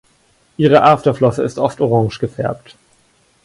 [0.57, 2.75] Ihre Afterflosse ist oft orange gefärbt.